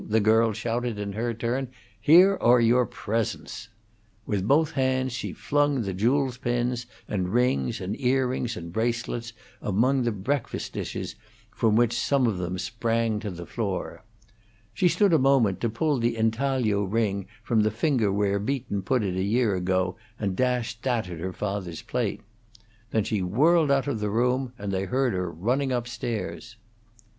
the 0.07 0.19
girl 0.19 0.51
shouted 0.51 0.97
in 0.97 1.13
her 1.13 1.31
turn. 1.31 1.67
"Here 1.99 2.35
are 2.41 2.59
your 2.59 2.87
presents." 2.87 3.69
With 4.25 4.47
both 4.47 4.71
hands 4.71 5.13
she 5.13 5.31
flung 5.31 5.83
the 5.83 5.93
jewels 5.93 6.39
pins 6.39 6.87
and 7.07 7.29
rings 7.31 7.79
and 7.79 7.95
earrings 8.01 8.57
and 8.57 8.73
bracelets 8.73 9.33
among 9.61 10.01
the 10.01 10.11
breakfast 10.11 10.73
dishes, 10.73 11.13
from 11.51 11.75
which 11.75 11.93
some 11.93 12.25
of 12.25 12.39
them 12.39 12.57
sprang 12.57 13.19
to 13.19 13.29
the 13.29 13.45
floor. 13.45 14.03
She 14.73 14.87
stood 14.87 15.13
a 15.13 15.19
moment 15.19 15.61
to 15.61 15.69
pull 15.69 15.99
the 15.99 16.17
intaglio 16.17 16.81
ring 16.83 17.27
from 17.43 17.61
the 17.61 17.69
finger 17.69 18.11
where 18.11 18.39
Beaton 18.39 18.81
put 18.81 19.03
it 19.03 19.15
a 19.15 19.21
year 19.21 19.53
ago, 19.53 19.97
and 20.19 20.35
dashed 20.35 20.81
that 20.81 21.09
at 21.11 21.19
her 21.19 21.31
father's 21.31 21.83
plate. 21.83 22.21
Then 22.89 23.03
she 23.03 23.21
whirled 23.21 23.69
out 23.69 23.85
of 23.85 23.99
the 23.99 24.09
room, 24.09 24.53
and 24.57 24.71
they 24.71 24.85
heard 24.85 25.13
her 25.13 25.29
running 25.31 25.71
up 25.71 25.87
stairs. 25.87 26.55